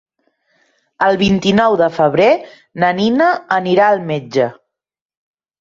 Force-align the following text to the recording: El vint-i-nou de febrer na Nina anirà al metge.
El 1.07 1.19
vint-i-nou 1.21 1.77
de 1.83 1.89
febrer 1.99 2.29
na 2.85 2.91
Nina 3.01 3.29
anirà 3.61 3.91
al 3.93 4.03
metge. 4.11 4.49